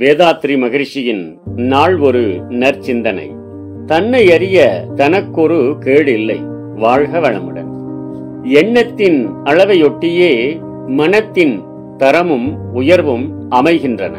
வேதாத்ரி 0.00 0.58
மகிழ்ச்சியின் 0.58 1.38
நாள் 1.56 1.98
ஒரு 1.98 2.42
நற்சிந்தனை. 2.48 3.34
தன்னை 3.86 4.32
அறிய 4.32 4.84
தனக்கொரு 4.94 5.76
கேடு 5.80 6.12
இல்லை 6.12 6.40
வாழ்க 6.76 7.18
வளமுடன். 7.18 7.70
எண்ணத்தின் 8.42 9.28
அளவையொட்டியே 9.44 10.60
மனத்தின் 10.86 11.62
தரமும் 11.96 12.58
உயர்வும் 12.72 13.50
அமைகின்றன. 13.50 14.16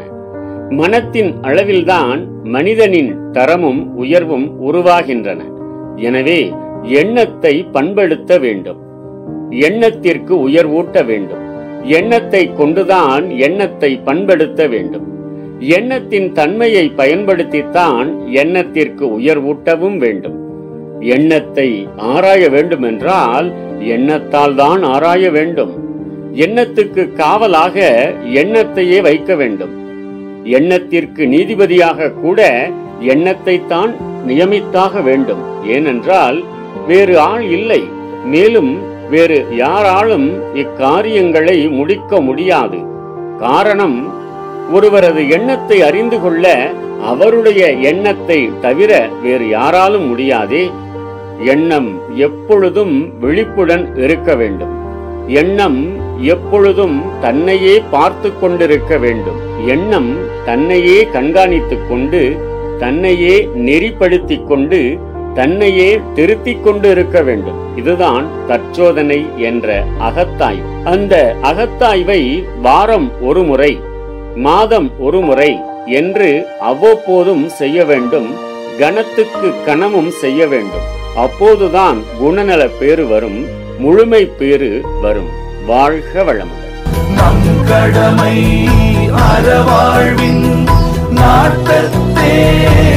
மனத்தின் 0.68 1.34
அளவில்தான் 1.40 2.28
மனிதனின் 2.44 3.30
தரமும் 3.32 3.96
உயர்வும் 3.96 4.72
உருவாகின்றன. 4.72 5.40
எனவே 5.96 6.52
எண்ணத்தை 6.82 7.62
பண்படுத்த 7.62 8.38
வேண்டும். 8.38 8.78
எண்ணத்திற்கு 9.50 10.48
உயர்வூட்ட 10.48 11.04
வேண்டும். 11.04 11.46
எண்ணத்தை 11.82 12.52
கொண்டுதான் 12.52 13.30
எண்ணத்தை 13.30 14.00
பண்படுத்த 14.04 14.68
வேண்டும். 14.68 15.18
எண்ணத்தின் 15.60 16.32
தன்மையை 16.32 16.92
பயன்படுத்தித்தான் 16.96 18.26
எண்ணத்திற்கு 18.26 19.18
உயர்வூட்டவும் 19.18 19.96
வேண்டும். 19.96 20.38
எண்ணத்தை 21.00 21.88
ஆராய 21.96 22.48
வேண்டுமென்றால் 22.48 23.52
எண்ணத்தால் 23.78 24.54
தான் 24.54 24.82
ஆராய 24.82 25.30
வேண்டும். 25.30 25.72
எண்ணத்துக்கு 26.34 27.12
காவலாக 27.12 27.76
எண்ணத்தையே 28.32 29.02
வைக்க 29.02 29.34
வேண்டும். 29.34 29.70
எண்ணத்திற்கு 30.44 31.26
நீதிபதியாக 31.26 32.12
கூட 32.12 32.70
எண்ணத்தை 33.00 33.66
தான் 33.66 33.94
நியமித்தாக 34.26 35.02
வேண்டும். 35.02 35.64
ஏனென்றால் 35.66 36.44
வேறு 36.86 37.18
ஆள் 37.18 37.42
இல்லை. 37.42 37.82
மேலும் 38.24 38.78
வேறு 39.10 39.46
யாராலும் 39.50 40.54
இக்காரியங்களை 40.54 41.70
முடிக்க 41.70 42.20
முடியாது. 42.20 42.78
காரணம் 43.38 44.19
ஒருவரது 44.72 45.28
எண்ணத்தை 45.28 45.82
அறிந்து 45.82 46.20
கொள்ள 46.20 46.70
அவருடைய 47.02 47.70
எண்ணத்தை 47.70 48.50
தவிர 48.60 49.08
வேறு 49.22 49.48
யாராலும் 49.48 50.08
முடியாதே. 50.08 50.70
எண்ணம் 51.44 52.00
எப்பொழுதும் 52.16 53.18
விழிப்புடன் 53.18 53.96
இருக்க 53.96 54.34
வேண்டும். 54.34 54.74
எண்ணம் 55.26 55.78
எப்பொழுதும் 56.22 57.02
தன்னையே 57.20 57.82
பார்த்து 57.90 58.38
கொண்டிருக்க 58.38 58.96
வேண்டும். 58.96 59.38
எண்ணம் 59.66 60.16
தன்னையே 60.44 61.08
கண்காணித்துக் 61.12 61.88
கொண்டு 61.88 62.20
தன்னையே 62.78 63.48
நெறிப்படுத்திக் 63.54 64.44
கொண்டு 64.44 64.98
தன்னையே 65.34 66.00
திருத்திக் 66.14 66.64
கொண்டு 66.64 66.90
இருக்க 66.90 67.22
வேண்டும். 67.22 67.76
இதுதான் 67.76 68.26
தற்சோதனை 68.46 69.26
என்ற 69.36 69.84
அகத்தாய்வு. 69.98 70.82
அந்த 70.84 71.34
அகத்தாய்வை 71.42 72.44
வாரம் 72.62 73.10
ஒரு 73.20 73.42
முறை 73.42 73.80
மாதம் 74.34 75.00
ஒரு 75.00 75.20
முறை 75.20 75.60
என்று 75.86 76.46
அவ்வப்போதும் 76.60 77.46
செய்ய 77.46 77.84
வேண்டும் 77.84 78.34
கணத்துக்கு 78.78 79.54
கணமும் 79.64 80.10
செய்ய 80.10 80.46
வேண்டும். 80.46 80.98
அப்போதுதான் 81.16 82.02
குணநல 82.18 82.66
பேறு 82.66 83.06
வரும் 83.06 83.46
முழுமை 83.78 84.24
பேறு 84.24 84.82
வரும். 85.02 85.28
வாழ்க 85.66 86.22
வளமுடன். 86.22 86.68
கடமை 87.68 88.68
அறவாழ்வின் 89.08 90.66
நாட்டத்தே. 91.10 92.89